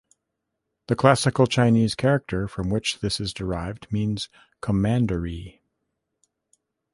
[0.87, 5.61] The Classical Chinese character from which this is derived means commandery.